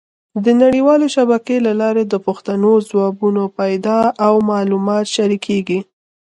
[0.43, 5.79] د نړیوالې شبکې له لارې د پوښتنو ځوابونه پیدا او معلومات شریکېږي.